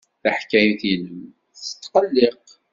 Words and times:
Taḥkayt-nnem 0.21 1.23
tesqelliq. 1.55 2.47